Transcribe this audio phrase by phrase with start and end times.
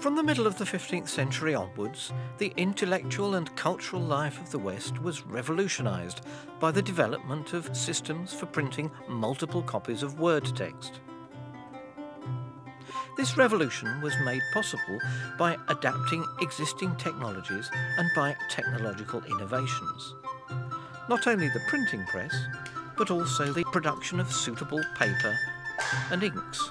[0.00, 4.58] From the middle of the 15th century onwards, the intellectual and cultural life of the
[4.58, 6.22] West was revolutionised
[6.58, 11.00] by the development of systems for printing multiple copies of word text.
[13.18, 14.98] This revolution was made possible
[15.38, 20.14] by adapting existing technologies and by technological innovations.
[21.10, 22.34] Not only the printing press,
[22.96, 25.36] but also the production of suitable paper
[26.10, 26.70] and inks.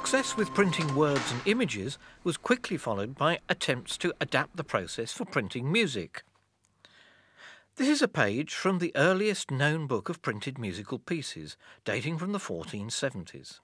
[0.00, 5.12] Success with printing words and images was quickly followed by attempts to adapt the process
[5.12, 6.24] for printing music.
[7.76, 12.32] This is a page from the earliest known book of printed musical pieces, dating from
[12.32, 13.60] the 1470s.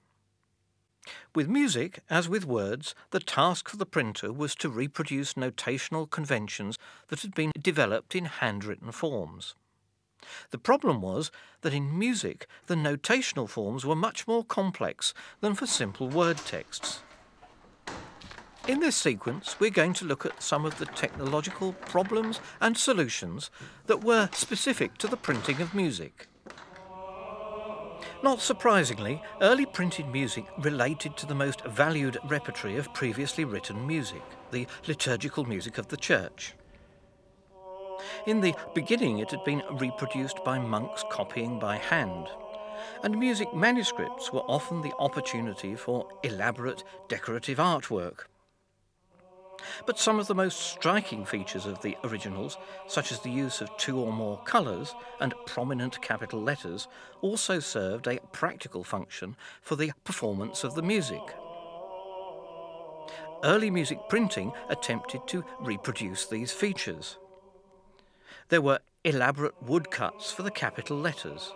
[1.33, 6.77] With music, as with words, the task for the printer was to reproduce notational conventions
[7.07, 9.55] that had been developed in handwritten forms.
[10.51, 15.65] The problem was that in music, the notational forms were much more complex than for
[15.65, 17.01] simple word texts.
[18.67, 23.49] In this sequence, we're going to look at some of the technological problems and solutions
[23.85, 26.27] that were specific to the printing of music.
[28.23, 34.23] Not surprisingly, early printed music related to the most valued repertory of previously written music,
[34.51, 36.53] the liturgical music of the church.
[38.25, 42.27] In the beginning, it had been reproduced by monks copying by hand,
[43.03, 48.25] and music manuscripts were often the opportunity for elaborate decorative artwork.
[49.85, 52.57] But some of the most striking features of the originals,
[52.87, 56.87] such as the use of two or more colours and prominent capital letters,
[57.21, 61.21] also served a practical function for the performance of the music.
[63.43, 67.17] Early music printing attempted to reproduce these features.
[68.49, 71.53] There were elaborate woodcuts for the capital letters.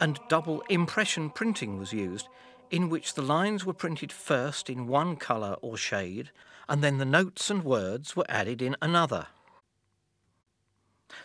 [0.00, 2.28] And double impression printing was used,
[2.70, 6.30] in which the lines were printed first in one colour or shade,
[6.68, 9.28] and then the notes and words were added in another.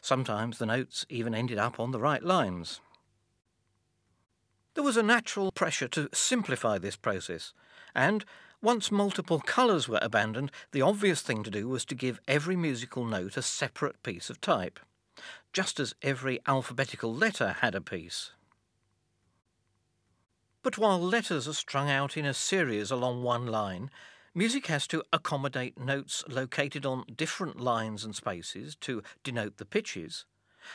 [0.02, 2.82] Sometimes the notes even ended up on the right lines.
[4.76, 7.54] There was a natural pressure to simplify this process,
[7.96, 8.26] and
[8.62, 13.06] once multiple colours were abandoned, the obvious thing to do was to give every musical
[13.06, 14.80] note a separate piece of type,
[15.54, 18.32] just as every alphabetical letter had a piece.
[20.64, 23.90] But while letters are strung out in a series along one line,
[24.34, 30.26] music has to accommodate notes located on different lines and spaces to denote the pitches,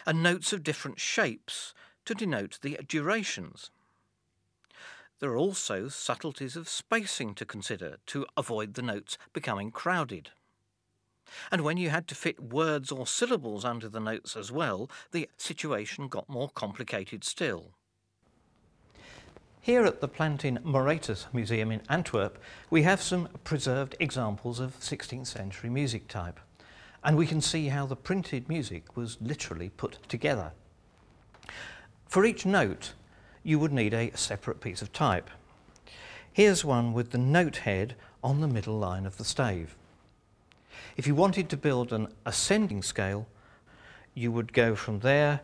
[0.06, 3.70] and notes of different shapes to denote the durations.
[5.22, 10.30] There are also subtleties of spacing to consider to avoid the notes becoming crowded.
[11.52, 15.30] And when you had to fit words or syllables under the notes as well, the
[15.36, 17.70] situation got more complicated still.
[19.60, 22.36] Here at the Plantin Moretus Museum in Antwerp,
[22.68, 26.40] we have some preserved examples of 16th century music type.
[27.04, 30.50] And we can see how the printed music was literally put together.
[32.08, 32.94] For each note,
[33.42, 35.30] you would need a separate piece of type.
[36.32, 39.76] Here's one with the note head on the middle line of the stave.
[40.96, 43.26] If you wanted to build an ascending scale,
[44.14, 45.40] you would go from there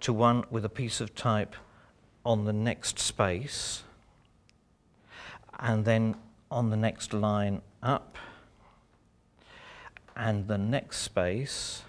[0.00, 1.54] to one with a piece of type
[2.24, 3.82] on the next space,
[5.58, 6.16] and then
[6.50, 8.16] on the next line up,
[10.16, 11.82] and the next space,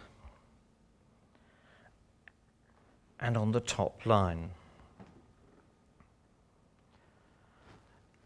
[3.19, 4.51] and on the top line.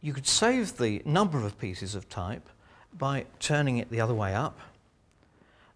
[0.07, 2.47] You could save the number of pieces of type
[2.97, 4.57] by turning it the other way up.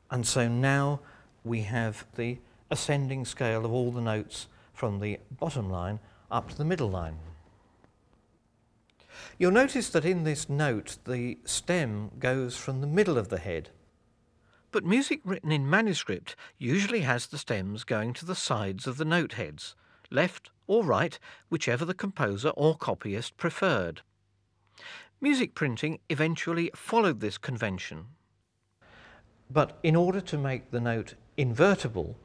[0.09, 1.01] And so now
[1.43, 2.37] we have the
[2.69, 5.99] ascending scale of all the notes from the bottom line
[6.31, 7.17] up to the middle line.
[9.37, 13.67] You'll notice that in this note the stem goes from the middle of the head.
[14.71, 19.03] But music written in manuscript usually has the stems going to the sides of the
[19.03, 19.75] note heads,
[20.09, 21.19] left or right,
[21.49, 24.03] whichever the composer or copyist preferred.
[25.19, 28.05] Music printing eventually followed this convention.
[29.49, 32.15] But in order to make the note invertible,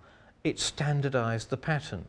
[0.45, 2.07] it standardized the pattern.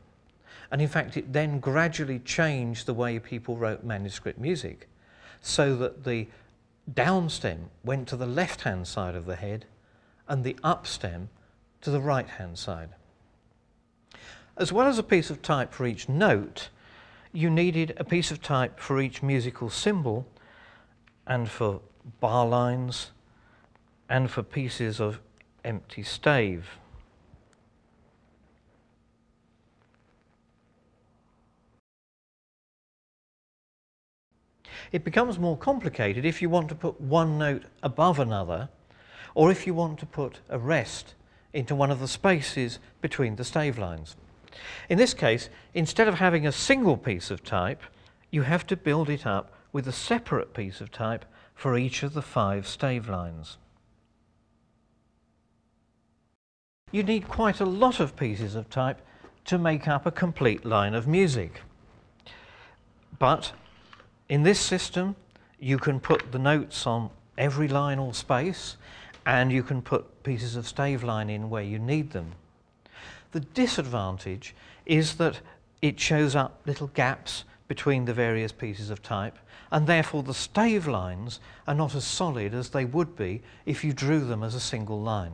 [0.72, 4.88] And in fact, it then gradually changed the way people wrote manuscript music
[5.42, 6.28] so that the
[6.94, 9.66] down stem went to the left hand side of the head
[10.28, 11.30] and the up stem
[11.82, 12.90] to the right hand side.
[14.56, 16.70] As well as a piece of type for each note,
[17.32, 20.26] you needed a piece of type for each musical symbol
[21.27, 21.81] and for
[22.19, 23.12] bar lines
[24.09, 25.19] and for pieces of
[25.63, 26.77] empty stave.
[34.91, 38.69] It becomes more complicated if you want to put one note above another
[39.35, 41.13] or if you want to put a rest
[41.51, 44.15] into one of the spaces between the stave lines.
[44.88, 47.81] In this case, instead of having a single piece of type,
[48.31, 52.14] you have to build it up with a separate piece of type for each of
[52.14, 53.58] the five stave lines.
[56.92, 59.02] You need quite a lot of pieces of type
[59.46, 61.62] to make up a complete line of music.
[63.19, 63.52] But
[64.30, 65.16] in this system,
[65.60, 68.78] you can put the notes on every line or space,
[69.25, 72.34] and you can put pieces of stave line in where you need them.
[73.31, 74.56] The disadvantage
[74.86, 75.42] is that
[75.81, 79.38] it shows up little gaps between the various pieces of type,
[79.72, 83.94] and therefore the stave lines are not as solid as they would be if you
[83.94, 85.34] drew them as a single line.